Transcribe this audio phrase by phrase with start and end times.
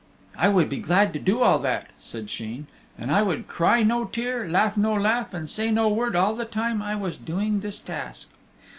[0.35, 2.65] "I would be glad to do all that," said Sheen,
[2.97, 6.43] "and I would cry no tear, laugh no laugh, and say no word all the
[6.45, 8.29] time I was doing this task."